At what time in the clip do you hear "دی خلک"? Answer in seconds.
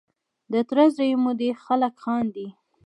1.39-1.93